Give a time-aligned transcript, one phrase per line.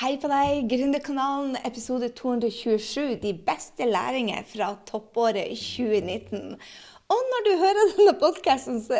[0.00, 3.18] Hei på deg, Gründerkanalen, episode 227.
[3.20, 6.54] De beste læringer fra toppåret 2019.
[7.10, 8.94] Og når du hører denne podkasten, så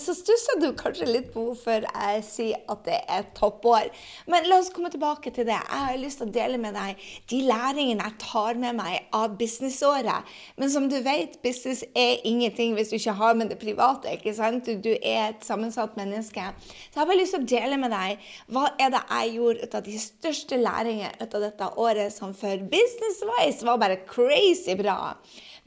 [0.00, 3.90] så stusser du kanskje litt på hvorfor jeg sier at det er toppår.
[4.32, 5.58] Men la oss komme tilbake til det.
[5.58, 9.34] Jeg har lyst til å dele med deg de læringene jeg tar med meg av
[9.36, 10.30] businessåret.
[10.56, 14.16] Men som du vet, business er ingenting hvis du ikke har med det private.
[14.16, 14.72] ikke sant?
[14.80, 16.48] Du er et sammensatt menneske.
[16.64, 19.68] Så jeg har bare lyst til å dele med deg hva er det jeg gjorde
[19.68, 24.80] ut av de største læringene ut av dette året, som for business-wise var bare crazy
[24.80, 25.00] bra.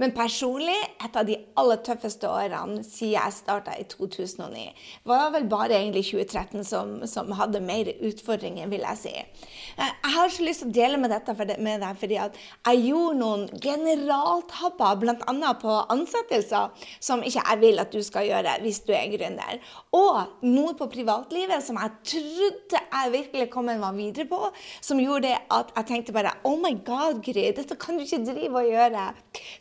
[0.02, 4.64] Men personlig, et av de aller tøffeste årene siden jeg starta i 2009,
[5.10, 9.14] var vel bare egentlig 2013 som, som, hadde mer utfordringer, vil jeg si.
[9.14, 12.84] Eh, jeg har så lyst til å dele med dette med deg fordi at jeg
[12.88, 15.54] gjorde noen generaltabber, bl.a.
[15.62, 19.62] på ansettelser, som ikke jeg vil at du skal gjøre hvis du er gründer.
[19.98, 24.40] Og noe på privatlivet som jeg trodde jeg virkelig kom en var videre på,
[24.82, 28.62] som gjorde at jeg tenkte bare Oh my God, Gry, dette kan du ikke drive
[28.62, 29.08] og gjøre.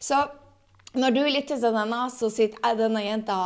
[0.02, 0.22] Så
[0.93, 3.39] når du lytter til denne, så sitter denne jenta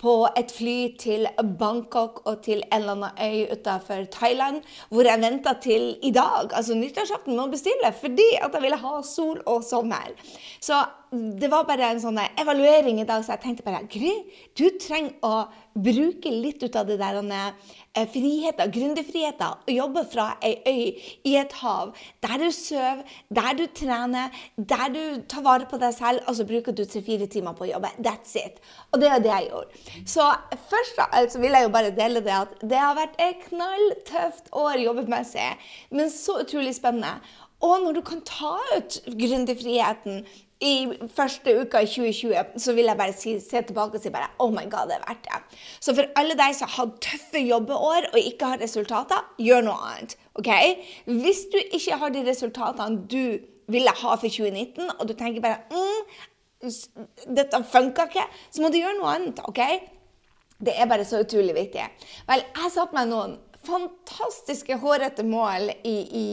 [0.00, 1.24] på et fly til
[1.60, 4.60] Bangkok og til en eller annen øy utenfor Thailand,
[4.92, 9.00] hvor jeg venta til i dag, altså nyttårsaften, med bestille fordi at jeg ville ha
[9.06, 10.12] sol og sommer.
[10.60, 14.12] Så det var bare en sånn evaluering i dag, så jeg tenkte bare Gry,
[14.54, 20.28] du trenger å bruke litt ut av det der eh, friheten, gründerfriheten, og jobbe fra
[20.46, 21.90] ei øy i et hav,
[22.22, 26.46] der du sover, der du trener, der du tar vare på deg selv, og så
[26.46, 27.90] bruker du tre-fire timer på å jobbe.
[27.98, 28.62] That's it.
[28.92, 29.84] Og det er det jeg gjorde.
[30.14, 30.28] Så
[30.70, 33.42] først av alt så vil jeg jo bare dele det at det har vært et
[33.48, 35.50] knalltøft år jobbemessig,
[35.90, 37.18] men så utrolig spennende.
[37.66, 40.22] Og når du kan ta ut gründerfriheten
[40.60, 40.74] i
[41.16, 44.50] første uka i 2020, så vil jeg bare si, se tilbake og si bare Oh
[44.52, 45.60] my God, det er verdt det.
[45.80, 49.78] Så for alle deg som har hatt tøffe jobbeår og ikke har resultater, gjør noe
[49.88, 50.16] annet.
[50.34, 50.50] ok?
[51.06, 53.22] Hvis du ikke har de resultatene du
[53.70, 56.68] ville ha for 2019, og du tenker bare mm,
[57.36, 59.40] dette funka ikke, så må du gjøre noe annet.
[59.48, 59.62] ok?
[60.60, 61.86] Det er bare så utrolig viktig.
[62.28, 66.26] Vel, jeg satte meg noen fantastiske hårete mål i, i,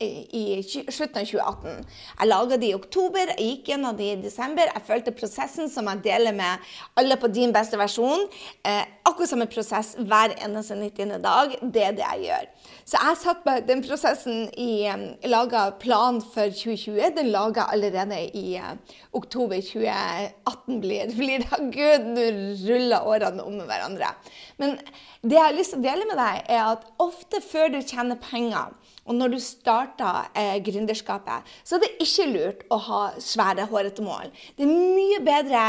[0.00, 1.82] i, i slutten av 2018.
[2.14, 4.70] Jeg laga de i oktober, jeg gikk gjennom de i desember.
[4.72, 8.24] Jeg følte prosessen som jeg deler med alle på din beste versjon.
[8.64, 11.18] Eh, akkurat samme prosess hver eneste 90.
[11.24, 11.58] dag.
[11.62, 12.50] Det er det jeg gjør.
[12.88, 14.88] Så jeg satt med den prosessen i
[15.28, 17.10] laga plan for 2020.
[17.18, 18.78] Den laga allerede i uh,
[19.12, 21.58] oktober 2018 blir, blir det.
[21.74, 22.24] Gud, nå
[22.64, 24.08] ruller årene om hverandre.
[24.56, 24.78] Men
[25.20, 28.16] det jeg har lyst til å dele med deg, er at ofte før du tjener
[28.22, 28.72] penger,
[29.08, 34.04] og når du starter eh, gründerskapet, så er det ikke lurt å ha svære, hårete
[34.04, 34.28] mål.
[34.58, 35.62] Det er mye bedre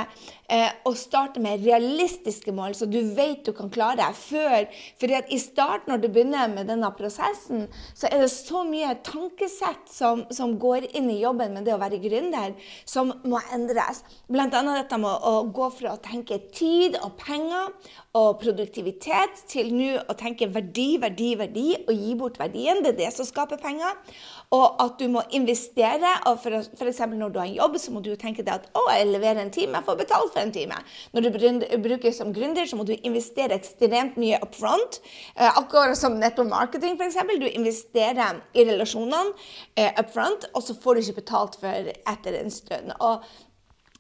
[0.51, 4.67] eh, å starte med realistiske mål, så du vet du kan klare det før.
[4.99, 9.88] For i starten, når du begynner med denne prosessen, så er det så mye tankesett
[9.91, 12.55] som, som går inn i jobben med det å være gründer,
[12.85, 14.03] som må endres.
[14.29, 17.72] Annet dette med å gå fra å tenke tid og penger
[18.18, 22.81] og produktivitet til nå å tenke verdi, verdi, verdi og gi bort verdien.
[22.81, 23.97] Det er det som skaper penger.
[24.56, 26.16] Og at du må investere.
[26.25, 27.02] og F.eks.
[27.06, 29.53] når du har en jobb, så må du tenke deg at å, jeg leverer en
[29.53, 30.80] time, jeg får betalt for en time.
[31.14, 35.02] Når du bruker som gründer, så må du investere ekstremt mye up front.
[35.36, 37.20] Eh, akkurat som nettopp marketing, f.eks.
[37.40, 39.36] Du investerer i relasjonene
[39.78, 42.90] eh, up front, og så får du ikke betalt for etter en stund.
[43.06, 43.22] Og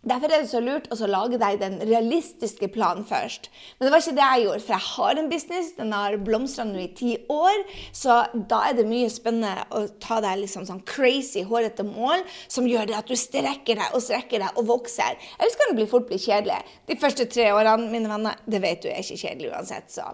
[0.07, 3.49] Derfor er det så lurt å lage deg den realistiske planen først.
[3.75, 5.71] Men det var ikke det jeg gjorde, for jeg har en business.
[5.75, 7.65] Den har blomstra nå i ti år.
[7.91, 8.15] Så
[8.51, 12.87] da er det mye spennende å ta deg liksom sånn crazy, hårete mål som gjør
[12.87, 15.19] det at du strekker deg og strekker deg og vokser.
[15.35, 16.61] Ellers kan det bli fort bli kjedelig.
[16.87, 19.91] De første tre årene, mine venner, det vet du er ikke kjedelig uansett.
[19.99, 20.13] så...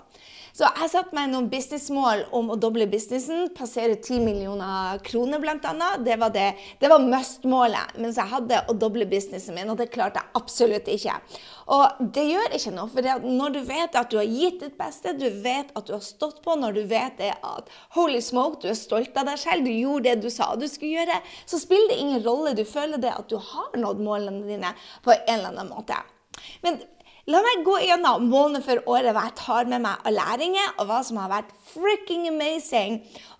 [0.56, 5.90] Så jeg satte meg noen businessmål om å doble businessen, passere 10 millioner kroner bl.a.
[6.00, 7.98] Det var, det, var must-målet.
[8.00, 11.18] Mens jeg hadde å doble businessen min, og det klarte jeg absolutt ikke.
[11.76, 15.18] Og det gjør ikke noe, for når du vet at du har gitt ditt beste,
[15.20, 18.72] du vet at du har stått på, når du vet det at holy smoke, du
[18.72, 21.92] er stolt av deg selv, du gjorde det du sa du skulle gjøre, så spiller
[21.92, 22.56] det ingen rolle.
[22.56, 24.72] Du føler det at du har nådd målene dine
[25.04, 26.00] på en eller annen måte.
[26.64, 26.80] Men
[27.26, 30.90] La meg gå gjennom måned for året hva jeg tar med meg av læringer, og
[30.92, 33.00] hva som har vært freaking amazing,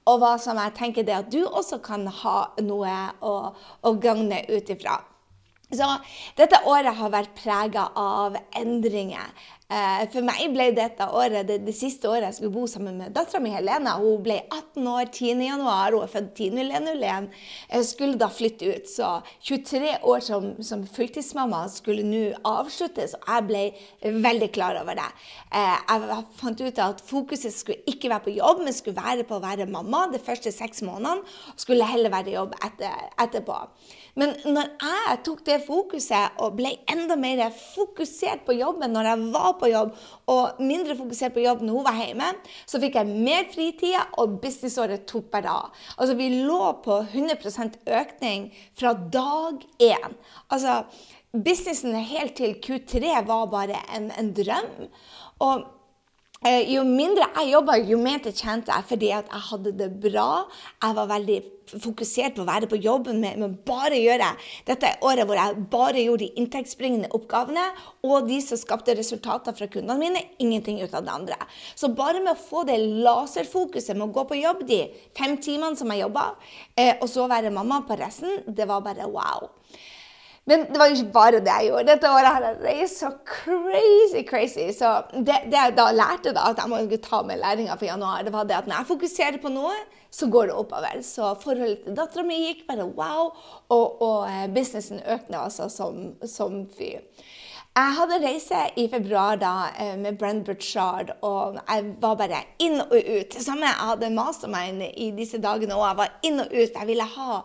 [0.10, 3.36] og hva som jeg tenker det at du også kan ha noe å,
[3.86, 4.98] å gagne ut ifra.
[5.74, 5.88] Så
[6.38, 9.34] dette året har vært prega av endringer.
[9.66, 13.16] Eh, for meg ble dette året det, det, siste året jeg skulle bo sammen med
[13.16, 13.96] dattera mi Helena.
[13.98, 15.64] Hun ble 18 år 10.1.
[15.64, 17.30] Hun er født 10.01.
[17.72, 18.92] Jeg skulle da flytte ut.
[18.92, 19.10] Så
[19.50, 25.10] 23 år som, som fulltidsmamma skulle nå avsluttes, og jeg ble veldig klar over det.
[25.50, 29.40] Eh, jeg fant ut at fokuset skulle ikke være på jobb, men skulle være på
[29.40, 31.26] å være mamma de første seks månedene.
[31.58, 33.64] Skulle heller være i jobb etter, etterpå.
[34.16, 39.26] Men når jeg tok det fokuset og ble enda mer fokusert på jobben når jeg
[39.34, 39.92] var på jobb,
[40.32, 42.30] og mindre fokusert på jobb når hun var hjemme,
[42.64, 45.84] så fikk jeg mer fritid, og businessåret tok bare av.
[45.98, 48.48] Altså, vi lå på 100% økning
[48.80, 50.18] fra dag én.
[50.48, 50.84] Altså,
[51.36, 54.88] businessen helt til Q3 var bare en, en drøm.
[55.44, 55.68] Og
[56.46, 60.46] jo mindre jeg jobba, jo mer tjente jeg fordi at jeg hadde det bra.
[60.84, 64.28] Jeg var veldig fokusert på å være på jobben med, med bare gjøre
[64.68, 67.64] dette året hvor jeg bare gjorde de inntektsbringende oppgavene
[68.06, 70.24] og de som skapte resultater fra kundene mine.
[70.44, 71.40] Ingenting ut av det andre.
[71.74, 74.84] Så bare med å få det laserfokuset med å gå på jobb de
[75.18, 76.28] fem timene som jeg jobba,
[76.78, 79.50] eh, og så være mamma på resten, det var bare wow.
[80.46, 81.88] Men det var jo ikke bare det jeg gjorde.
[81.90, 84.68] Dette året har jeg reist så crazy, crazy.
[84.78, 87.90] Så det, det jeg da lærte, da, at jeg må ikke ta med læringa for
[87.90, 89.74] januar, det var det at når jeg fokuserer på noe,
[90.14, 91.02] så går det oppover.
[91.02, 93.32] Så forholdet til dattera mi gikk bare wow,
[93.74, 96.94] og, og eh, businessen økte altså som, som fy.
[97.76, 102.78] Jeg hadde reise i februar da eh, med Brent Burchard, og jeg var bare inn
[102.86, 103.34] og ut.
[103.34, 106.78] Det samme jeg hadde mastermind i disse dagene, og jeg var inn og ut.
[106.78, 107.42] Jeg ville ha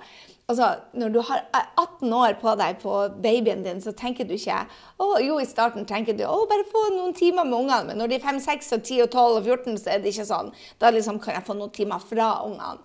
[0.50, 0.68] Altså,
[0.98, 1.44] når du har
[1.78, 4.64] 18 år på deg på babyen din, så tenker du ikke
[4.98, 7.92] å, Jo, i starten tenker du å, bare få noen timer med ungene.
[7.92, 10.50] Men når de er 5, 6, 10, 12 og 14, så er det ikke sånn.
[10.82, 12.80] Da liksom kan jeg få noen timer fra ungene.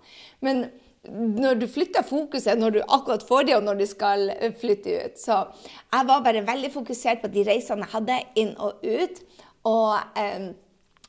[0.46, 0.68] Men
[1.10, 4.94] når du flytter fokuset når du akkurat får det, og når du skal eh, flytte
[4.94, 5.18] ut.
[5.20, 5.40] Så
[5.92, 9.20] jeg var bare veldig fokusert på de reisene jeg hadde inn og ut.
[9.66, 10.52] Og eh,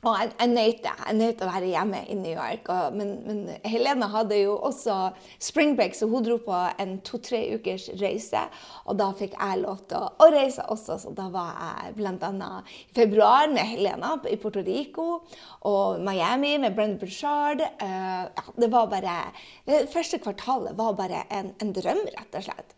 [0.06, 0.92] og jeg, jeg nøt det.
[1.08, 2.70] Jeg nøt å være hjemme i New York.
[2.70, 4.96] Og, men, men, Helene hadde jo også
[5.42, 8.44] springbreak, så hun dro på en to-tre ukers reise.
[8.86, 12.52] Og da fikk jeg lov til å, å, reise også, så da var jeg bl.a.
[12.70, 15.08] i februar med Helena i Puerto Rico
[15.66, 17.66] og Miami med Brendan Burchard.
[17.82, 19.18] Uh, ja, det var bare
[19.66, 22.78] Det første kvartalet var bare en, en drøm, rett og slett.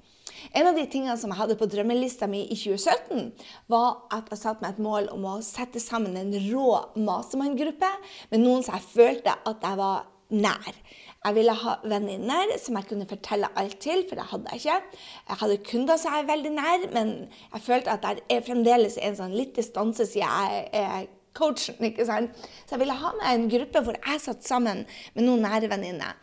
[0.54, 3.34] En av de tingene som jeg hadde på drømmelista mi i 2017,
[3.72, 7.92] var at jeg satte meg et mål om å sette sammen en rå mastermind-gruppe
[8.32, 10.82] med noen som jeg følte at jeg var nær.
[11.20, 15.00] Jeg ville ha venninner som jeg kunne fortelle alt til, for det hadde jeg ikke.
[15.28, 19.00] Jeg hadde kunder som jeg er veldig nær, men jeg følte at det er fremdeles
[19.04, 21.76] en sånn litt distanse siden jeg er coachen.
[21.84, 22.36] ikke sant?
[22.66, 24.86] Så jeg ville ha med en gruppe hvor jeg satt sammen
[25.16, 26.16] med noen nære venninner.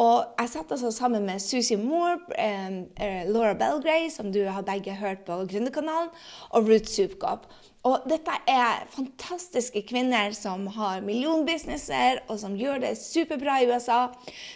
[0.00, 4.96] Og jeg satt altså sammen med Susie Moore, eh, Laura Belgray, som du har begge
[4.98, 6.10] hørt på Gründerkanalen,
[6.50, 7.46] og Ruth Supkop.
[7.84, 14.08] Og dette er fantastiske kvinner som har millionbusinesser, og som gjør det superbra i USA.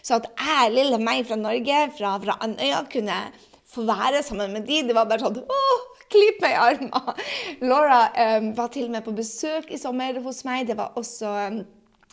[0.02, 3.20] Så at jeg, lille meg fra Norge, fra, fra Andøya, kunne
[3.68, 7.14] få være sammen med de, det var bare sånn åh, Klipp meg i armene!
[7.68, 8.06] Laura
[8.38, 10.64] um, var til og med på besøk i sommer hos meg.
[10.70, 11.34] Det var også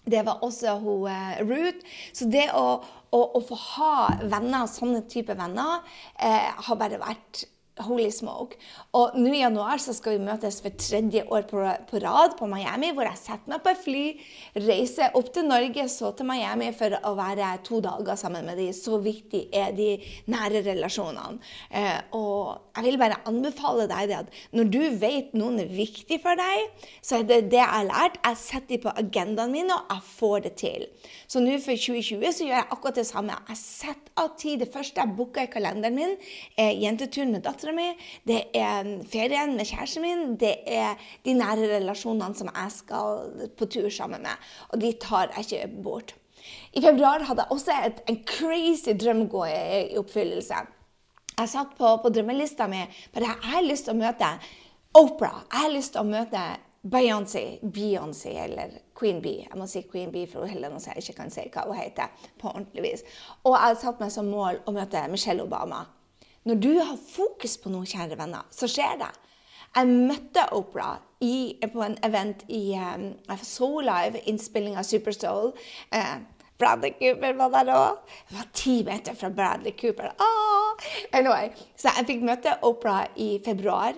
[0.05, 1.79] det var også hun, uh, Ruth.
[2.11, 2.81] Så det å,
[3.15, 5.83] å, få ha venner, sånne type venner,
[6.19, 7.45] eh, har bare vært
[7.83, 8.55] Holy smoke.
[8.95, 11.59] Og nå i januar så skal vi møtes for tredje år på,
[11.99, 14.03] rad på Miami, hvor jeg setter meg på et fly,
[14.63, 18.69] reiser opp til Norge, så til Miami for å være to dager sammen med de.
[18.75, 19.89] Så viktig er de
[20.31, 21.41] nære relasjonene.
[21.75, 26.21] Eh, og jeg vil bare anbefale deg det at når du vet noen er viktig
[26.23, 28.21] for deg, så er det det jeg har lært.
[28.23, 30.87] Jeg setter de på agendaen min, og jeg får det til.
[31.27, 33.37] Så nå for 2020 så gjør jeg akkurat det samme.
[33.51, 34.61] Jeg setter av tid.
[34.63, 36.15] Det første jeg booker i kalenderen min,
[36.59, 37.87] er jenteturen med dattera mi.
[38.27, 40.35] Det er ferien med kjæresten min.
[40.37, 44.45] Det er de nære relasjonene som jeg skal på tur sammen med.
[44.69, 46.15] Og de tar jeg ikke bort.
[46.73, 50.61] I februar hadde jeg også et, en crazy drøm gå i, oppfyllelse.
[51.35, 54.29] Jeg satt på, på drømmelista mi bare jeg har lyst til å møte
[54.95, 55.41] Opera.
[55.51, 56.41] Jeg har lyst til å møte
[56.85, 59.47] Beyoncé, Beyoncé eller Queen Bee.
[59.49, 62.51] Jeg må si Queen Bee for Helene jeg ikke kan si hva hun heter på
[62.51, 63.03] ordentlig vis.
[63.43, 65.81] Og jeg har satt meg som mål å møte Michelle Obama.
[66.45, 69.09] Når du har fokus på noe, kjære venner, så skjer det.
[69.75, 70.91] Jeg møtte Opera
[71.73, 73.07] på en event i um,
[73.41, 75.55] Soul Live, innspilling av Supersoul.
[75.89, 76.21] Uh,
[76.61, 78.13] Bradley Cooper var der òg.
[78.29, 80.13] Jeg var ti meter fra Bradley Cooper.
[80.21, 80.85] Ah!
[81.17, 83.97] Anyway, så jeg fikk møte Opera i februar.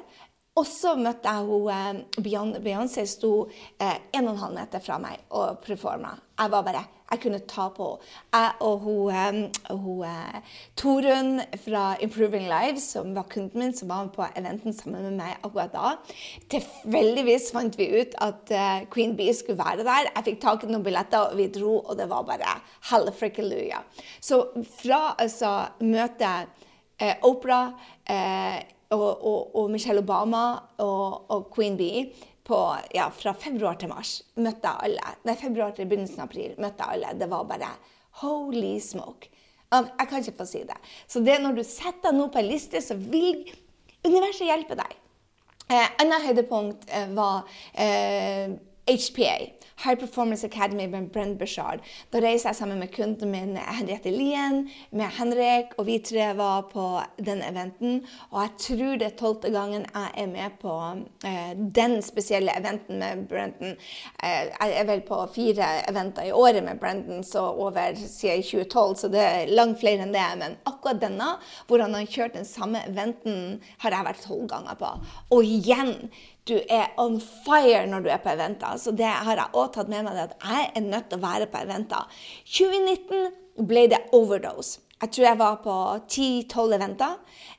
[0.57, 3.47] Og så møtte jeg hun, eh, Beyoncé sto
[3.79, 6.15] eh, en og en halv meter fra meg og performa.
[6.37, 7.85] Jeg var bare jeg kunne ta på
[8.33, 9.37] Jeg og hun,
[9.71, 10.01] hun,
[10.75, 15.37] Torunn fra Improving Lives, som var kunden min, som var på eventen sammen med meg
[15.39, 15.93] akkurat da.
[16.51, 18.51] Tilfeldigvis fant vi ut at
[18.91, 20.11] Queen Bee skulle være der.
[20.17, 22.59] Jeg fikk tak i noen billetter, og vi dro, og det var bare
[22.91, 23.79] hallefrikkeluja.
[24.19, 24.43] Så
[24.75, 26.51] fra altså møtet
[26.99, 30.43] eh, Opera uh, og, og, og, Michelle Obama
[30.83, 32.05] og, og Queen Bee
[32.47, 32.59] på,
[32.95, 35.15] ja, fra februar til mars møtte alle.
[35.27, 37.11] Nei, februar til begynnelsen av april møtte alle.
[37.19, 37.73] Det var bare
[38.21, 39.31] holy smoke.
[39.67, 40.77] Jeg kan ikke få si det.
[41.11, 43.43] Så det når du setter noe på en liste, så vil
[44.07, 44.95] universet hjelpe deg.
[45.67, 47.43] Eh, Annet høydepunkt eh, var
[47.75, 48.55] eh,
[48.87, 49.57] HPA.
[49.83, 51.79] High Performance Academy med Brent Bashard.
[52.09, 56.63] Da reiser jeg sammen med kunden min Henriette Lien, med Henrik, og vi tre var
[56.71, 56.85] på
[57.21, 57.99] den eventen.
[58.31, 60.73] Og jeg tror det er tolvte gangen jeg er med på
[61.29, 63.75] eh, den spesielle eventen med Brenton.
[64.23, 68.95] Eh, jeg er vel på fire eventer i året med Brenton, så over siden 2012,
[68.95, 70.25] så det er langt flere enn det.
[70.41, 71.35] Men akkurat denne,
[71.69, 74.91] hvor han har kjørt den samme eventen, har jeg vært tolv ganger på.
[75.37, 76.09] Og igjen
[76.47, 78.79] du er on fire når du er på eventer.
[78.81, 81.51] Så det har jeg òg tatt med meg, at jeg er nødt til å være
[81.51, 82.19] på eventer.
[82.57, 84.81] 2019 ble det overdose.
[84.97, 85.73] Jeg tror jeg var på
[86.09, 87.17] 10-12 eventer.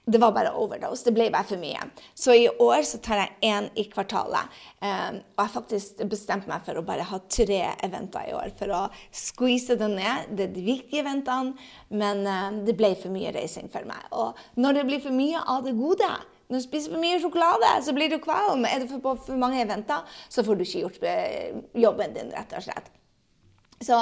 [0.08, 1.04] Det var bare overdose.
[1.06, 1.84] Det ble bare for mye.
[2.18, 4.56] Så i år så tar jeg én i kvartalet.
[4.82, 8.50] Um, og jeg faktisk bestemt meg for å bare ha tre eventer i år.
[8.58, 8.80] For å
[9.14, 10.32] squeeze det ned.
[10.34, 11.54] Det er de viktige eventene,
[11.94, 14.10] men um, det ble for mye reising for meg.
[14.18, 16.10] Og når det blir for mye av det gode
[16.48, 18.64] når du spiser for mye sjokolade, så blir du kvalm.
[18.64, 22.54] Er det for, for mange eventer, så får du ikke gjort eh, jobben din, rett
[22.56, 22.88] og slett.
[23.84, 23.98] Så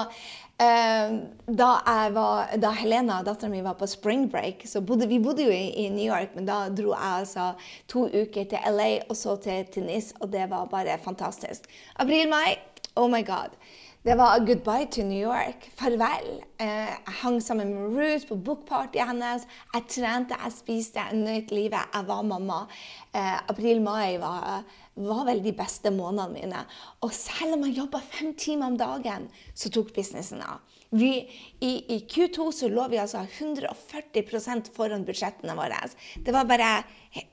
[0.63, 1.71] eh, da,
[2.15, 5.85] var, da, Helena, dattera mi, var på spring break så bodde, Vi bodde jo i,
[5.85, 7.51] i, New York, men da dro jeg altså
[7.91, 11.69] to uker til LA og så til, til NIS, og det var bare fantastisk.
[11.99, 12.57] April-mai,
[12.97, 13.59] oh my god.
[14.07, 15.71] Det var 'goodbye to New York'.
[15.75, 16.43] Farvel.
[16.61, 19.43] Eh, jeg hang sammen med Ruth på bookpartyet hennes.
[19.75, 21.89] Jeg trente, jeg spiste, jeg nøt livet.
[21.95, 22.69] Jeg var mamma.
[23.15, 24.63] Eh, April-mai var,
[24.97, 26.63] var, vel de beste månedene mine.
[27.01, 30.61] Og selv om jeg jobba fem timer om dagen, så tok businessen av.
[30.91, 31.29] Vi,
[31.61, 35.83] i, i, Q2 så lå vi altså 140% foran budsjettene våre.
[36.23, 36.85] Det var bare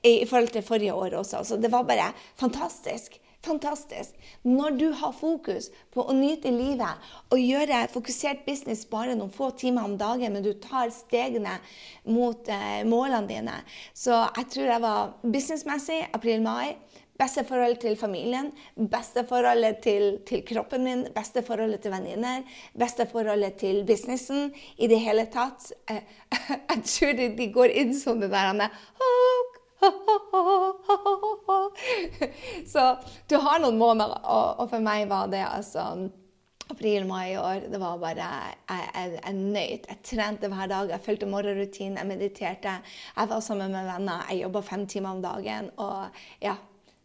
[0.02, 1.44] i forhold til forrige år også.
[1.44, 3.20] Så det var bare fantastisk.
[3.44, 4.14] Fantastisk.
[4.42, 9.50] Når du har fokus på å nyte livet og gjøre fokusert business bare noen få
[9.60, 11.58] timer om dagen, men du tar stegene
[12.08, 13.58] mot eh, målene dine
[13.92, 16.76] Så jeg tror jeg var businessmessig april-mai.
[17.14, 18.48] Beste forholdet til familien,
[18.90, 22.42] beste forholdet til, til kroppen min, beste forholdet til venninner,
[22.74, 24.48] beste forholdet til businessen.
[24.82, 25.68] I det hele tatt.
[25.90, 26.02] Eh,
[26.72, 28.50] jeg tror de, de går inn som det der
[32.72, 32.84] Så
[33.30, 35.86] du har noen måneder, og, og for meg var det altså
[36.72, 37.68] april-mai i år.
[37.72, 38.28] Det var bare
[38.70, 39.88] Jeg, jeg, jeg nøyt.
[39.88, 40.92] Jeg trente hver dag.
[40.94, 42.76] Jeg fulgte morgenrutinen, jeg mediterte.
[43.16, 44.26] Jeg var sammen med venner.
[44.30, 45.70] Jeg jobba fem timer om dagen.
[45.76, 46.56] Og ja,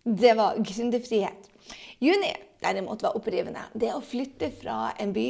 [0.04, 1.50] det var gründerfrihet.
[2.00, 3.68] Juni derimot var opprivende.
[3.74, 5.30] Det å flytte fra en by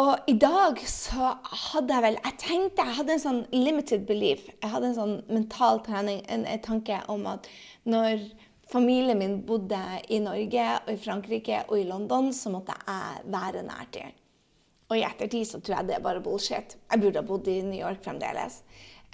[0.00, 1.36] og i dag så
[1.70, 4.48] hadde jeg vel Jeg tenkte jeg hadde en sånn limited belief.
[4.58, 7.46] Jeg hadde en sånn mental trening, en, en tanke om at
[7.86, 8.24] når
[8.70, 9.78] familien min bodde
[10.10, 14.10] i Norge og i Frankrike og i London, så måtte jeg være nær til.
[14.90, 16.74] Og i ettertid så tror jeg det er bare bullshit.
[16.90, 18.60] Jeg burde ha bodd i New York fremdeles.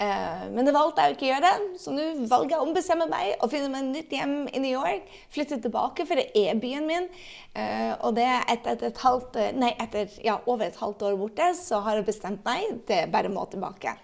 [0.00, 3.35] Uh, men det valgte jeg å ikke gjøre, så nå valger jeg å ombestemme meg
[3.37, 5.11] og finne meg nytt hjem i New York.
[5.35, 7.09] Flytte tilbake, for det er byen min.
[7.52, 11.52] Uh, og det etter, et, et halvt, nei, etter ja, over et halvt år borte,
[11.59, 12.80] så har jeg bestemt meg.
[12.88, 13.99] Det er bare må tilbake.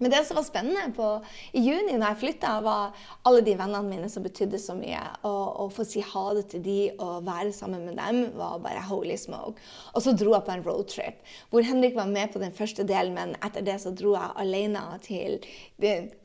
[0.00, 1.06] Men det som var spennende på,
[1.52, 2.96] i juni når jeg flytta, var
[3.28, 5.00] alle de vennene mine som betydde så mye.
[5.28, 9.18] Å få si ha det til de og være sammen med dem var bare holy
[9.20, 9.60] smoke.
[9.92, 11.20] Og så dro jeg på en roadtrip
[11.52, 14.84] hvor Henrik var med på den første delen, men etter det så dro jeg alene
[15.04, 15.40] til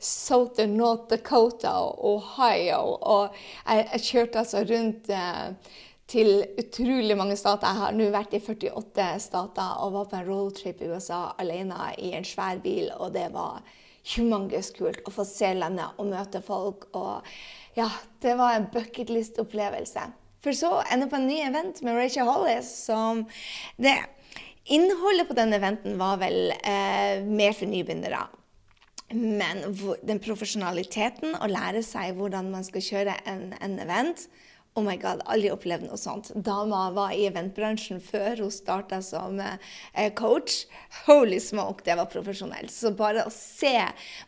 [0.00, 2.96] Southern North Dakota Ohio.
[2.96, 5.76] Og jeg, jeg kjørte altså rundt eh,
[6.10, 7.66] til utrolig mange stater.
[7.66, 11.90] Jeg har nå vært i 48 stater og var på en roadtrip i USA alene
[11.98, 13.64] i en svær bil, og det var
[14.14, 16.86] humongous kult å få se landet og møte folk.
[16.94, 17.26] Og
[17.78, 17.88] ja,
[18.22, 20.06] det var en bucketlist-opplevelse.
[20.46, 23.26] For så ende på en ny event med Rachel Hollis som
[23.82, 23.98] det
[24.66, 28.24] Innholdet på den eventen var vel eh, mer for nybegynnere.
[29.14, 29.60] Men
[30.02, 34.24] den profesjonaliteten, å lære seg hvordan man skal kjøre en, en event,
[34.76, 36.26] Oh my god, aldri opplevd noe sånt.
[36.44, 40.66] Dama var i eventbransjen før hun starta som eh, coach.
[41.06, 42.68] Holy smoke, det var profesjonelt.
[42.74, 43.72] Så bare å se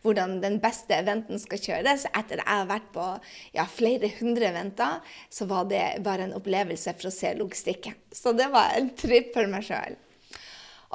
[0.06, 3.10] hvordan den beste eventen skal kjøres etter jeg har vært på
[3.58, 8.00] ja, flere hundre eventer, så var det bare en opplevelse for å se logistikken.
[8.08, 10.00] Så det var en tripp for meg sjøl.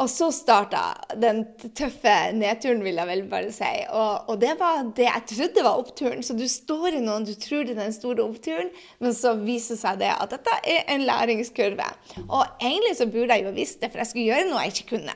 [0.01, 1.43] Og så starta den
[1.77, 3.69] tøffe nedturen, vil jeg vel bare si.
[3.93, 6.23] Og, og, det var det jeg trodde var oppturen.
[6.25, 8.71] Så du står i noen, du tror det er den store oppturen,
[9.03, 11.91] men så viser seg det at dette er en læringskurve.
[12.25, 14.95] Og egentlig så burde jeg jo visst det, for jeg skulle gjøre noe jeg ikke
[14.95, 15.15] kunne.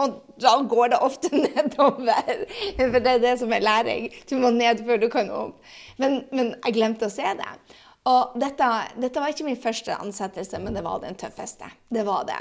[0.00, 2.46] Og da går det ofte nedover.
[2.78, 4.06] For det er det som er læring.
[4.30, 5.58] Du må ned før du kan opp.
[5.98, 7.52] Men, men jeg glemte å se det.
[8.08, 8.70] Og dette,
[9.02, 11.68] dette var ikke min første ansettelse, men det var den tøffeste.
[11.90, 12.40] Det var det.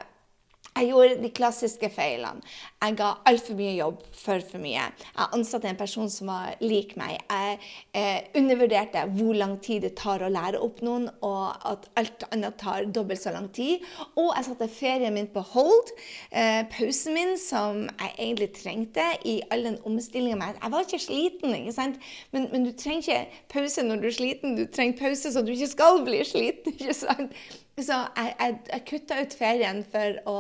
[0.72, 2.40] Jeg gjorde de klassiske feilene.
[2.82, 4.86] Jeg ga altfor mye jobb for for mye.
[5.04, 7.18] Jeg ansatte en person som var lik meg.
[7.28, 7.58] Jeg
[7.98, 12.56] eh, undervurderte hvor lang tid det tar å lære opp noen, og at alt annet
[12.62, 13.84] tar dobbelt så lang tid.
[14.16, 15.92] Og jeg satte ferien min på hold.
[16.32, 21.58] Eh, pausen min, som jeg egentlig trengte i all den omstillinga Jeg var ikke sliten,
[21.58, 22.00] ikke sant?
[22.32, 24.56] Men, men, du trenger ikke pause når du er sliten.
[24.56, 26.74] Du trenger pause så du ikke skal bli sliten.
[26.80, 27.36] ikke sant?
[27.82, 30.36] Så jeg, jeg, jeg kutta ut ferien for å,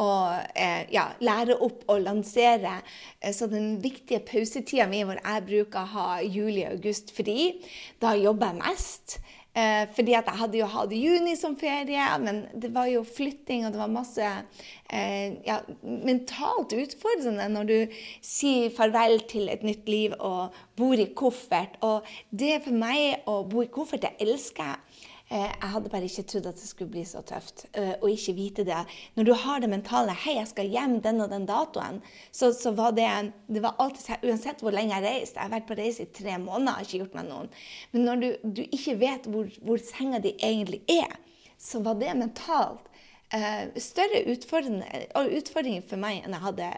[0.00, 0.08] å
[0.52, 2.80] eh, ja, lære opp og lansere.
[3.20, 7.54] Eh, så den viktige pausetida mi hvor jeg bruker å ha juli og august fri,
[8.02, 9.18] da jobber jeg mest.
[9.54, 13.62] Eh, fordi at jeg hadde jo hatt juni som ferie, men det var jo flytting,
[13.62, 17.76] og det var masse eh, ja, mentalt utfordrende når du
[18.18, 21.78] sier farvel til et nytt liv og bor i koffert.
[21.86, 22.02] Og
[22.34, 25.10] det for meg å bo i koffert, det elsker jeg.
[25.32, 27.64] Eh, jeg hadde bare ikke trodd at det skulle bli så tøft.
[27.72, 28.82] Eh, og ikke vite det.
[29.16, 32.70] Når du har det mentale 'Hei, jeg skal hjem den og den datoen', så, så
[32.76, 36.02] var det det var alltid, Uansett hvor lenge jeg reiste Jeg har vært på reise
[36.02, 37.48] i tre måneder, har ikke gjort meg noen.
[37.92, 38.28] Men når du,
[38.60, 41.16] du ikke vet hvor, hvor, senga di egentlig er,
[41.58, 42.84] så var det mentalt
[43.32, 46.70] uh, større utfordringer for meg enn jeg hadde.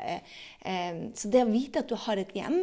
[1.18, 2.60] Så det å vite at du har et hjem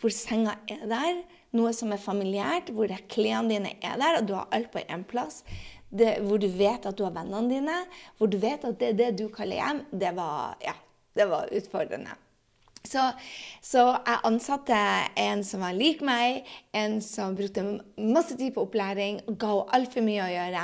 [0.00, 1.22] hvor senga er der
[1.56, 5.04] noe som er familiært, hvor klærne dine er der, og du har alt på én
[5.08, 5.44] plass.
[5.90, 7.76] Det, hvor du vet at du har vennene dine,
[8.18, 10.76] hvor du vet at det er det du kaller hjem, det var, ja,
[11.18, 12.14] det var utfordrende.
[12.80, 13.02] Så,
[13.60, 14.76] så, jeg ansatte
[15.20, 17.62] en som var lik meg, en som brukte
[18.00, 20.62] masse tid på opplæring, ga henne altfor mye å gjøre.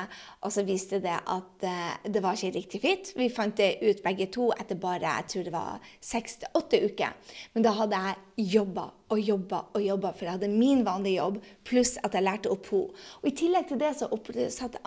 [0.48, 3.10] Og så viste det at uh, det var ikke riktig fit.
[3.18, 6.80] Vi fant det ut begge to etter bare jeg tror det var seks til åtte
[6.88, 7.36] uker.
[7.52, 11.38] Men da hadde jeg jobba og jobba og jobba, for jeg hadde min vanlige jobb,
[11.68, 13.04] pluss at jeg lærte opp henne.
[13.20, 14.08] Og I tillegg til det så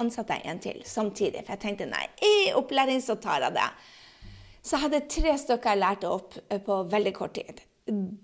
[0.02, 3.70] ansatte jeg en til samtidig, for jeg tenkte nei, i opplæring så tar jeg det.
[4.62, 7.62] Så jeg hadde tre stykker jeg lærte opp eh, på veldig kort tid.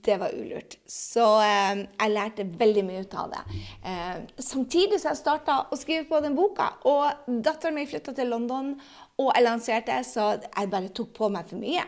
[0.06, 0.78] Det var ulurt.
[0.90, 3.62] Så eh, jeg lærte veldig mye ut av det.
[3.88, 6.70] Eh, samtidig så jeg starta å skrive på den boka.
[6.92, 8.76] Og datteren min flytta til London,
[9.18, 11.88] og jeg lanserte, så jeg bare tok på meg for mye.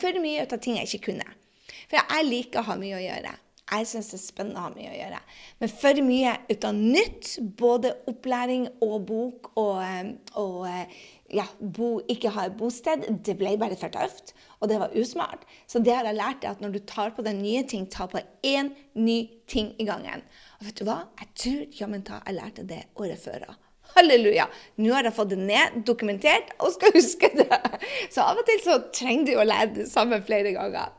[0.00, 1.38] For mye ut av ting jeg ikke kunne.
[1.86, 3.38] For jeg liker å ha mye å gjøre.
[3.72, 5.18] Jeg syns det er spennende å ha mye å gjøre.
[5.62, 10.98] Men for mye ut av nytt, både opplæring og bok og, eh, og eh,
[11.32, 14.34] ja, bo, ikke ha et bosted, det ble bare for tøft.
[14.60, 15.46] Og det var usmart.
[15.66, 18.20] Så det har jeg lært, at når du tar på deg nye ting, ta på
[18.46, 19.18] én ny
[19.50, 20.24] ting i gangen.
[20.60, 20.98] Og vet du hva?
[21.22, 23.48] Jeg tror jammen ta jeg lærte det året før.
[23.96, 24.46] Halleluja!
[24.80, 27.48] Nå har jeg fått det ned, dokumentert, og skal huske det.
[28.12, 30.94] Så av og til så trenger du å lære det samme flere ganger.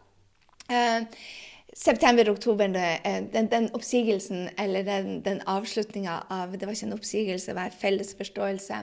[0.72, 1.06] Uh,
[1.75, 7.49] September-oktober, eh, den, den, oppsigelsen, eller den, den avslutninga av Det var ikke en oppsigelse,
[7.49, 8.81] det var en felles forståelse.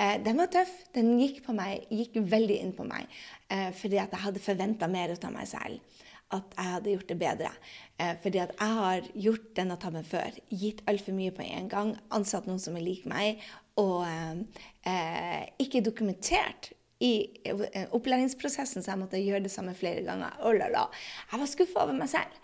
[0.00, 0.72] Eh, den var tøff.
[0.96, 3.10] Den gikk på meg, gikk veldig inn på meg.
[3.52, 6.00] Eh, fordi at jeg hadde forventa mer ut av meg selv.
[6.30, 7.52] At jeg hadde gjort det bedre.
[7.98, 10.40] Eh, fordi at jeg har gjort denne tabben før.
[10.48, 11.94] Gitt altfor mye på en gang.
[12.08, 13.42] Ansatt noen som er lik meg.
[13.80, 17.12] Og eh, ikke dokumentert i
[17.48, 20.36] eh, opplæringsprosessen, så jeg måtte gjøre det samme flere ganger.
[20.44, 20.86] Oh, la, la.
[21.32, 22.40] Jeg var skuffa over meg selv.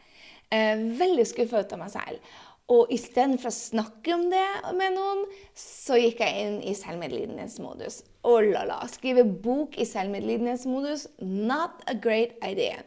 [0.50, 2.36] Eh, veldig skuffa ut av meg selv.
[2.72, 5.20] Og istedenfor å snakke om det med noen,
[5.54, 8.00] så gikk jeg inn i selvmedlidenhetsmodus.
[8.26, 8.80] Oh la la.
[8.90, 12.80] Skrive bok i selvmedlidenhetsmodus, not a great idea.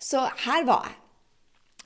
[0.00, 1.02] Så her var jeg.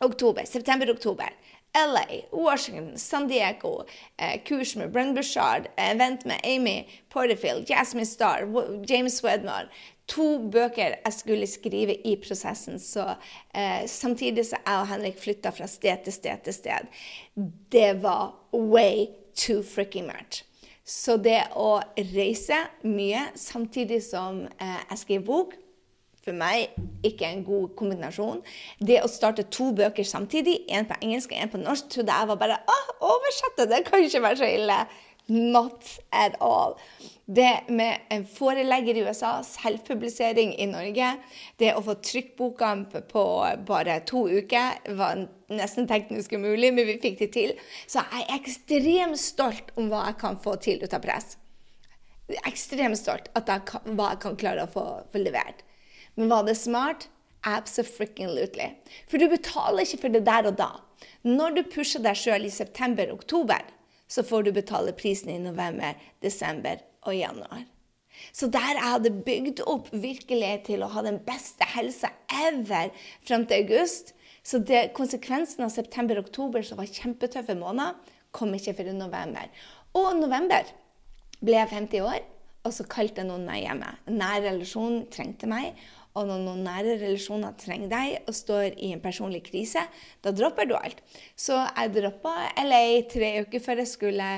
[0.00, 1.34] Oktober, September-oktober.
[1.74, 3.84] LA, Washington, San Diego,
[4.16, 8.40] eh, kurs med Brenn Bushard, event med Amy Porterfield, Jasmine Starr,
[8.88, 9.68] James Wedmore.
[10.06, 12.80] To bøker jeg skulle skrive i prosessen.
[12.82, 13.04] Så
[13.54, 16.90] eh, samtidig som jeg og Henrik flytta fra sted til sted til sted.
[17.70, 20.42] Det var way too freaking much.
[20.84, 21.78] Så det å
[22.10, 25.54] reise mye samtidig som eh, jeg skriver bok
[26.24, 26.74] for meg
[27.06, 28.42] ikke en god kombinasjon.
[28.78, 32.32] Det å starte to bøker samtidig, én på engelsk og én på norsk, trodde jeg
[32.32, 32.80] var bare å,
[33.14, 34.82] oversette, det kan ikke være så ille.
[35.30, 36.74] Not at all.
[37.30, 41.12] Det med en forelegger i USA, selvpublisering i Norge,
[41.62, 42.72] det å få trykt boka
[43.12, 43.24] på
[43.68, 45.22] bare to uker, var
[45.54, 47.54] nesten teknisk umulig, men vi fikk det til.
[47.86, 51.36] Så jeg er ekstremt stolt om hva jeg kan få til ut av press.
[52.46, 55.62] Ekstremt stolt at jeg kan, hva jeg kan klare å få, få levert.
[56.20, 57.08] Men var det smart?
[57.48, 58.66] Absolutely.
[59.08, 60.68] For du betaler ikke for det der og da.
[61.24, 63.62] Når du pusher deg sjøl i september-oktober,
[64.04, 67.62] så får du betale prisen i november, desember og januar.
[68.36, 72.10] Så der jeg hadde bygd opp virkelig til å ha den beste helsa
[72.42, 72.90] ever
[73.24, 74.12] fram til august,
[74.44, 77.96] så det, konsekvensen av september-oktober, som var kjempetøffe måneder,
[78.36, 79.48] kom ikke før i november.
[79.96, 80.68] Og november
[81.40, 82.20] ble jeg 50 år,
[82.68, 83.88] og så kalte noen meg hjemme.
[84.08, 85.72] En nær relasjon trengte meg,
[86.18, 89.84] og når noen nære relasjoner trenger deg og står i en personlig krise,
[90.24, 90.98] da dropper du alt.
[91.38, 94.28] Så jeg droppa LA tre uker før jeg skulle.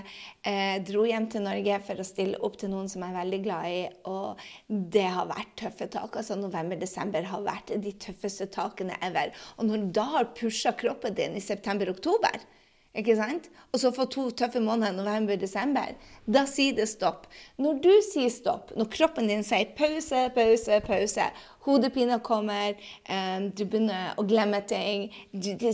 [0.45, 3.43] Eh, dro hjem til Norge for å stille opp til noen som jeg er veldig
[3.47, 3.83] glad i.
[4.13, 6.17] Og det har vært tøffe tak.
[6.21, 9.33] altså November-desember har vært de tøffeste takene ever.
[9.57, 12.45] Og når du da har pusha kroppen din i september-oktober,
[12.93, 13.47] ikke sant?
[13.73, 15.95] Og så få to tøffe måneder, november-desember.
[16.29, 17.25] Da sier det stopp.
[17.57, 21.29] Når du sier stopp, når kroppen din sier pause, pause, pause,
[21.65, 22.75] hodepine kommer,
[23.07, 25.73] um, du begynner å glemme ting du, de,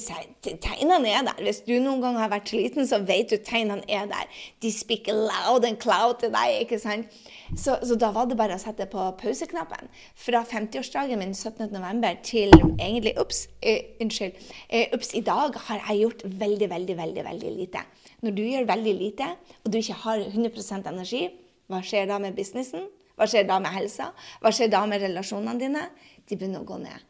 [0.48, 1.40] Tegnene er der.
[1.44, 4.28] Hvis du noen gang har vært sliten, så vet du tegnene er der.
[4.62, 6.60] De speak loud and cloud til deg.
[6.64, 7.14] ikke sant?
[7.54, 9.88] Så, så, da var det bare å sette på pauseknappen.
[10.18, 12.08] Fra 50-årsdagen min 17.11.
[12.26, 14.36] til egentlig Ops, uh, unnskyld,
[14.68, 17.84] uh, ups, i dag har jeg gjort veldig, veldig, veldig, veldig lite.
[18.26, 19.32] Når du gjør veldig lite,
[19.64, 21.28] og du ikke har 100% energi,
[21.68, 22.88] hva skjer da med businessen?
[23.18, 24.12] Hva skjer da med helsa?
[24.42, 25.84] Hva skjer da med relasjonene dine?
[26.24, 27.04] De begynner å gå ned.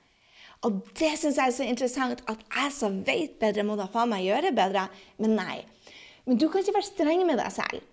[0.66, 4.10] Og det syns jeg er så interessant, at jeg som vet bedre, må da faen
[4.10, 4.88] meg gjøre bedre.
[5.22, 5.58] Men nei.
[6.26, 7.84] Men du kan ikke være streng med deg selv.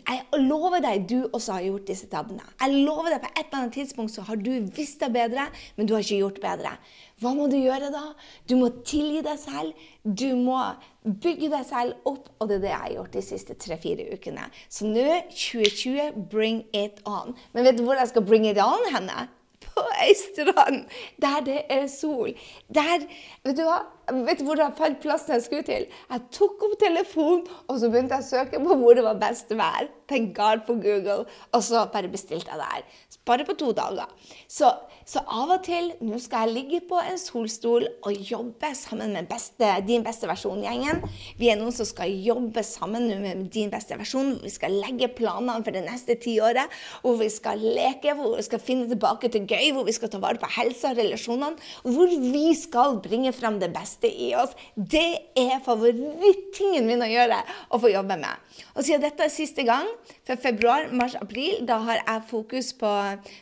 [0.00, 2.44] Jeg lover deg du også har gjort disse tabbene.
[2.60, 5.86] Jeg lover deg På et eller annet tidspunkt så har du visst det bedre, men
[5.86, 6.74] du har ikke gjort bedre.
[7.22, 8.02] Hva må du gjøre da?
[8.50, 9.86] Du må tilgi deg selv.
[10.02, 10.58] Du må
[11.04, 14.48] bygge deg selv opp, og det er det jeg har gjort de siste tre-fire ukene.
[14.72, 17.36] Så nå, 2020, bring it on.
[17.54, 19.28] Men vet du hvor jeg skal bring it on henne?
[19.64, 20.84] På ei strand
[21.22, 22.34] der det er sol.
[22.74, 23.06] Der
[23.44, 23.80] Vet du hva?
[24.04, 25.86] Vet du hvor jeg fant plassen jeg skulle til?
[26.10, 29.52] Jeg tok opp telefonen, og så begynte jeg å søke på hvor det var best
[29.56, 29.88] vær.
[30.10, 31.24] Thank God på Google.
[31.56, 32.84] Og så bare bestilte jeg der.
[33.24, 34.10] Bare på to dager.
[34.52, 34.68] Så,
[35.08, 39.30] så av og til nå skal jeg ligge på en solstol og jobbe sammen med
[39.30, 41.00] beste, din beste versjon-gjengen.
[41.40, 44.34] Vi er noen som skal jobbe sammen med din beste versjon.
[44.42, 46.68] Vi skal legge planene for det neste tiåret.
[47.00, 50.20] Hvor vi skal leke, hvor vi skal finne tilbake til gøy, hvor vi skal ta
[50.20, 51.56] vare på helsa og relasjonene.
[51.88, 54.54] Hvor vi skal bringe fram det beste beste i oss.
[54.74, 58.34] Det er favorittingen min å gjøre å få jobbe med.
[58.74, 59.86] Og siden dette er siste gang,
[60.26, 62.90] for februar, mars, april, da har jeg fokus på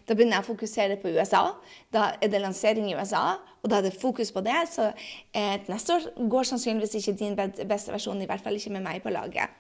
[0.06, 1.54] Da begynner jeg å fokusere på USA.
[1.92, 4.56] Da er det lansering i USA, og da er det fokus på det.
[4.70, 4.90] Så
[5.32, 9.02] eh, neste år går sannsynligvis ikke din beste versjon, i hvert fall ikke med meg
[9.04, 9.58] på laget.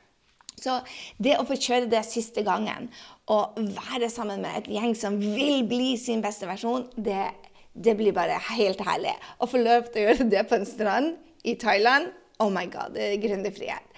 [0.62, 0.76] Så
[1.18, 2.90] det å få kjøre det siste gangen
[3.32, 7.94] og være sammen med et gjeng som vil bli sin beste versjon, det er det
[7.98, 9.14] blir bare helt herlig.
[9.40, 11.14] Å få lov til å gjøre det på en strand
[11.48, 13.88] i Thailand, oh my god, det er gründerfrihet.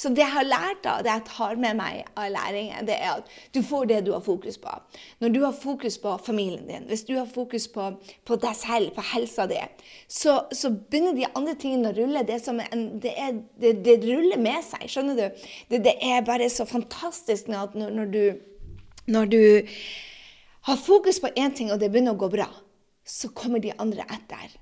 [0.00, 3.18] Så det jeg har lært, da, det jeg tar med meg av læringen, det er
[3.18, 4.72] at du får det du har fokus på.
[5.20, 7.90] Når du har fokus på familien din, hvis du har fokus på,
[8.24, 9.58] på deg selv, på helsa di,
[10.08, 12.24] så, så, begynner de andre tingene å rulle.
[12.24, 15.44] Det, en, det, er, det, det, ruller med seg, skjønner du?
[15.76, 18.24] Det, er bare så fantastisk når, når, du,
[19.12, 19.42] når du
[20.70, 22.48] har fokus på én ting, og det begynner å gå bra
[23.10, 24.58] så kommer de andre etter.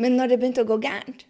[0.00, 1.26] Men når det begynte å gå gærent,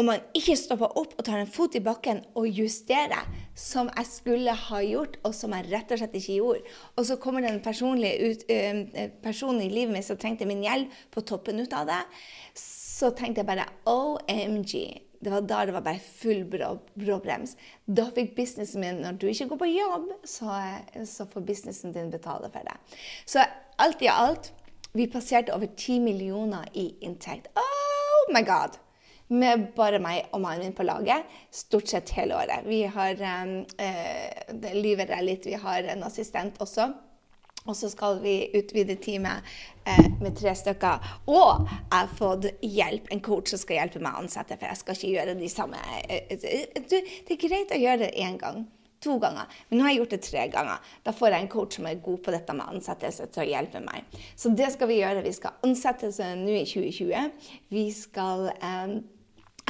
[0.00, 3.26] og man ikke stopper opp og tar en fot i bakken og justerer,
[3.58, 7.18] som jeg skulle ha gjort, og som jeg rett og slett ikke gjorde, og så
[7.20, 11.60] kommer det en ut, uh, person i livet mitt som trengte min hjelp, på toppen
[11.60, 12.00] ut av det,
[12.56, 14.72] så tenkte jeg bare OMG.
[15.20, 17.52] Det var da det var bare full brå, bråbrems.
[17.84, 20.54] Da fikk businessen min Når du ikke går på jobb, så,
[21.04, 22.78] så får businessen din betale for det.
[23.28, 23.44] Så
[23.76, 24.48] alt i alt
[24.92, 27.46] vi passerte over 10 millioner i inntekt.
[27.54, 28.78] Oh my god!
[29.30, 32.66] Med bare meg og mannen min på laget stort sett hele året.
[32.66, 35.46] Vi har um, uh, Det lyver jeg litt.
[35.46, 36.88] Vi har en assistent også.
[37.68, 39.44] Og så skal vi utvide teamet
[39.84, 41.10] eh, med tre stykker.
[41.28, 44.80] Og jeg har fått hjelp, en coach som skal hjelpe meg å ansette, for jeg
[44.80, 47.02] skal ikke gjøre de samme eh, eh, Det
[47.36, 48.64] er greit å gjøre det én gang
[49.00, 49.48] to ganger.
[49.68, 50.90] Men nå har jeg gjort det tre ganger.
[51.06, 53.80] Da får jeg en coach som er god på dette med ansettelse, til å hjelpe
[53.84, 54.18] meg.
[54.36, 55.24] Så det skal vi gjøre.
[55.24, 57.48] Vi skal ansette nå i 2020.
[57.72, 59.00] Vi skal eh,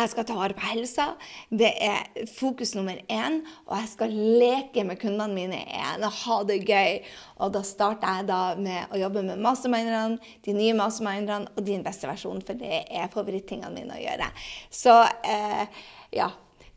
[0.01, 1.07] Jeg skal ta vare på helsa.
[1.51, 3.40] Det er fokus nummer én.
[3.69, 7.01] Og jeg skal leke med kundene mine igjen og ha det gøy.
[7.45, 11.85] Og da starter jeg da med å jobbe med masterminderne, de nye masterminderne og din
[11.87, 14.31] beste versjon, for det er favorittingene mine å gjøre.
[14.73, 15.83] Så eh,
[16.16, 16.31] ja.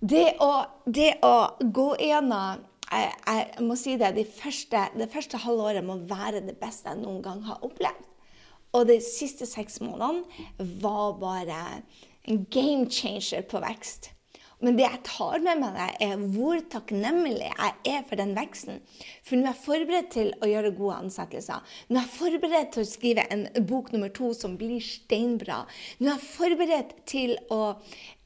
[0.03, 0.51] Det å,
[0.83, 2.63] det å gå igjennom
[2.93, 6.99] jeg, jeg, må si det, de første, det første halvåret må være det beste jeg
[6.99, 8.09] noen gang har opplevd.
[8.73, 11.61] Og de siste seks månedene var bare
[12.27, 14.11] en game changer på vekst.
[14.63, 18.79] Men det jeg tar med meg, er hvor takknemlig jeg er for den veksten.
[19.25, 21.73] For nå er jeg forberedt til å gjøre gode ansettelser.
[21.89, 25.63] Nå er jeg forberedt til å skrive en bok nummer to som blir steinbra.
[25.99, 27.61] Nå er jeg forberedt til å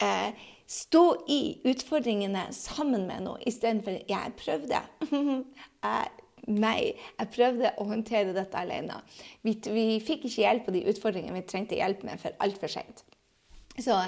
[0.04, 4.82] eh, stå i utfordringene sammen med noe, istedenfor 'jeg prøvde'.
[5.82, 6.16] jeg
[6.48, 9.02] Nei, jeg prøvde å håndtere dette alene.
[9.44, 13.02] Vi, vi fikk ikke hjelp på de utfordringene vi trengte hjelp med, for altfor seint.
[13.76, 13.98] Så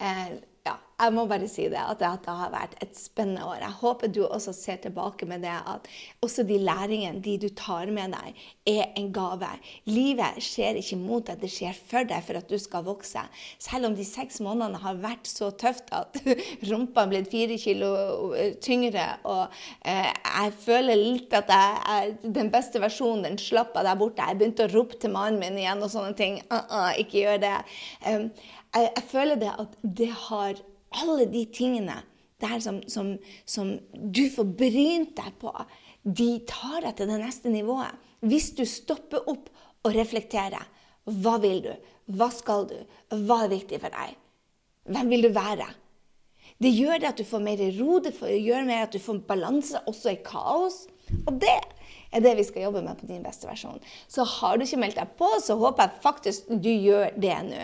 [0.00, 0.30] eh,
[0.64, 3.60] ja, jeg må bare si det, at det har vært et spennende år.
[3.64, 5.88] Jeg håper du også ser tilbake med det at
[6.22, 9.48] også de læringene de du tar med deg, er en gave.
[9.90, 13.24] Livet skjer ikke mot deg, det skjer for deg for at du skal vokse.
[13.62, 16.20] Selv om de seks månedene har vært så tøft at
[16.70, 17.92] rumpa er blitt fire kilo
[18.38, 19.52] eh, tyngre, og
[19.88, 24.22] eh, jeg føler litt at jeg er den beste versjonen, den slapp der borte.
[24.22, 26.40] Jeg begynte å rope til mannen min igjen og sånne ting.
[26.52, 27.56] Uh -uh, ikke gjør det.
[28.06, 28.30] Um,
[28.74, 30.60] jeg, jeg, føler det at det har
[31.00, 32.00] alle de tingene
[32.42, 33.14] der som, som,
[33.46, 35.52] som du får brynt deg på,
[36.02, 37.94] de tar deg til det neste nivået.
[38.26, 39.50] Hvis du stopper opp
[39.82, 40.62] og reflekterer.
[41.22, 41.72] Hva vil du?
[42.14, 42.76] Hva skal du?
[43.26, 44.18] Hva er viktig for deg?
[44.92, 45.66] Hvem vil du være?
[46.62, 49.80] Det gjør det at du får mer ro, det gjør mer at du får balanse
[49.90, 50.84] også i kaos.
[51.26, 51.58] Og det
[52.12, 53.80] er det vi skal jobbe med på din beste versjon.
[54.08, 57.62] Så har du ikke meldt deg på, så håper jeg faktisk du gjør det nå.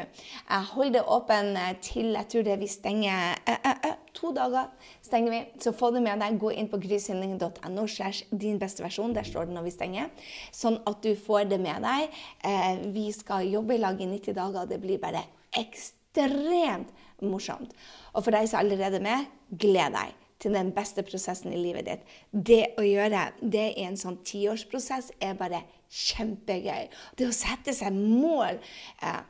[0.49, 4.33] Jeg holder det åpen eh, til jeg tror det vi stenger eh, eh, eh, to
[4.35, 4.71] dager.
[5.03, 5.41] stenger vi.
[5.61, 6.39] Så få det med deg.
[6.41, 9.15] Gå inn på grysynding.no slash din beste versjon.
[9.15, 10.31] Der står det når vi stenger.
[10.53, 12.23] Sånn at du får det med deg.
[12.45, 14.71] Eh, vi skal jobbe i lag i 90 dager.
[14.71, 17.77] Det blir bare ekstremt morsomt.
[18.15, 21.89] Og for deg som er allerede med, gled deg til den beste prosessen i livet
[21.89, 22.05] ditt.
[22.31, 26.89] Det å gjøre det i en sånn tiårsprosess er bare kjempegøy.
[27.19, 28.61] Det å sette seg mål
[29.03, 29.21] eh,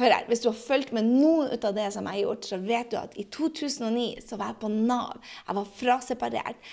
[0.00, 2.46] Hør her, Hvis du har fulgt med noe ut av det som jeg har gjort,
[2.48, 5.18] så vet du at i 2009 så var jeg på Nav.
[5.44, 6.70] Jeg var fraseparert.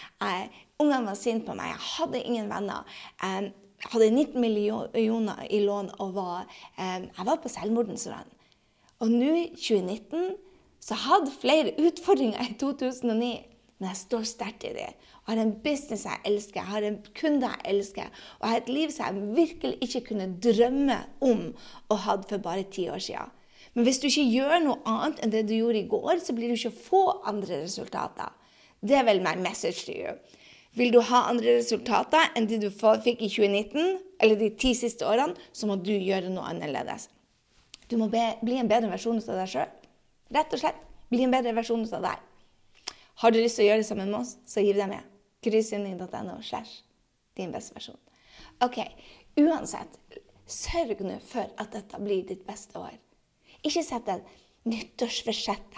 [0.79, 1.73] Ungene var sinte på meg.
[1.73, 2.87] Jeg hadde ingen venner.
[3.19, 3.51] Jeg
[3.91, 6.47] hadde 19 millioner i lån og var,
[6.77, 8.31] eh, jeg var på selvmordens rand.
[9.03, 10.37] Og nå, i 2019,
[10.79, 13.33] så hadde flere utfordringer i 2009.
[13.77, 14.89] Men jeg står sterkt i det.
[15.23, 18.07] Og har en business jeg elsker, jeg har en kunde jeg elsker,
[18.39, 21.43] og jeg har et liv som jeg virkelig ikke kunne drømme om
[21.93, 23.33] å ha for bare ti år siden.
[23.75, 26.49] Men hvis du ikke gjør noe annet enn det du gjorde i går, så blir
[26.49, 28.33] du ikke få andre resultater.
[28.81, 30.15] Det er vel my message to you.
[30.77, 35.05] Vil du ha andre resultater enn de du fikk i 2019, eller de ti siste
[35.05, 37.09] årene, så må du gjøre noe annerledes.
[37.89, 39.69] Du må be, bli en bedre versjon av deg sjøl.
[40.35, 40.81] Rett og slett.
[41.07, 42.26] Bli en bedre versjon av deg.
[43.21, 45.15] Har du lyst til å gjøre det sammen med oss, så hiv deg med.
[45.45, 46.37] Grysynding.no
[47.37, 47.99] din beste versjon.
[48.65, 48.79] Ok,
[49.37, 49.99] uansett,
[50.49, 52.95] sørg nå for at dette blir ditt beste år.
[53.65, 54.25] Ikke sett deg
[54.69, 55.77] nyttårsforsett.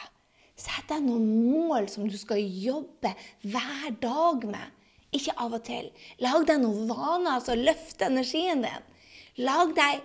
[0.59, 3.13] Sett deg noen mål som du skal jobbe
[3.47, 4.75] hver dag med.
[5.15, 5.89] Ikke av og til.
[6.21, 8.89] Lag deg noen vaner som løfter energien din.
[9.41, 10.03] Lag deg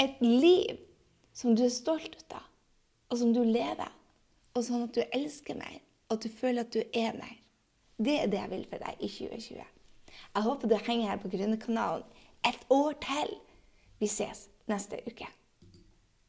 [0.00, 0.76] et liv
[1.36, 2.44] som du er stolt av,
[3.10, 3.90] og som du lever,
[4.56, 5.80] og sånn at du elsker mer
[6.10, 7.36] at du føler at du er mer.
[7.98, 9.64] Det er det jeg vil for deg i 2020.
[10.34, 12.04] Jeg håper du henger her på Grønnekanalen
[12.46, 13.32] et år til.
[14.00, 15.28] Vi ses neste uke.